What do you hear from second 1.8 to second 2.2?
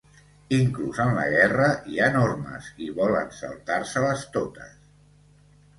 hi ha